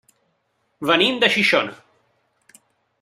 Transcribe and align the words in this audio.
Venim 0.91 1.19
de 1.25 1.31
Xixona. 1.35 1.77